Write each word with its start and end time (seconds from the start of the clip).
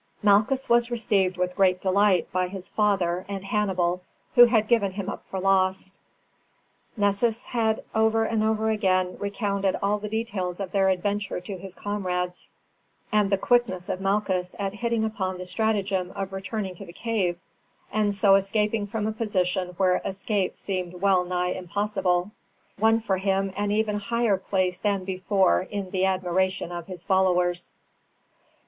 Malchus 0.23 0.67
was 0.67 0.89
received 0.89 1.37
with 1.37 1.55
great 1.55 1.79
delight 1.79 2.27
by 2.31 2.47
his 2.47 2.67
father 2.69 3.23
and 3.29 3.45
Hannibal, 3.45 4.01
who 4.33 4.45
had 4.45 4.67
given 4.67 4.93
him 4.93 5.07
up 5.09 5.23
for 5.29 5.39
lost. 5.39 5.99
Nessus 6.97 7.43
had 7.43 7.83
over 7.93 8.23
and 8.25 8.43
over 8.43 8.71
again 8.71 9.15
recounted 9.19 9.75
all 9.79 9.99
the 9.99 10.09
details 10.09 10.59
of 10.59 10.71
their 10.71 10.89
adventure 10.89 11.39
to 11.41 11.55
his 11.55 11.75
comrades, 11.75 12.49
and 13.11 13.29
the 13.31 13.37
quickness 13.37 13.89
of 13.89 14.01
Malchus 14.01 14.55
at 14.57 14.73
hitting 14.73 15.03
upon 15.03 15.37
the 15.37 15.45
stratagem 15.45 16.09
of 16.15 16.33
returning 16.33 16.73
to 16.73 16.83
the 16.87 16.93
cave, 16.93 17.37
and 17.93 18.15
so 18.15 18.33
escaping 18.33 18.87
from 18.87 19.05
a 19.05 19.11
position 19.11 19.67
where 19.77 20.01
escape 20.03 20.57
seemed 20.57 20.95
well 20.95 21.23
nigh 21.23 21.49
impossible, 21.51 22.31
won 22.79 22.99
for 22.99 23.19
him 23.19 23.53
an 23.55 23.69
even 23.69 23.99
higher 23.99 24.37
place 24.37 24.79
than 24.79 25.03
before 25.03 25.61
in 25.61 25.91
the 25.91 26.05
admiration 26.05 26.71
of 26.71 26.87
his 26.87 27.03
followers. 27.03 27.77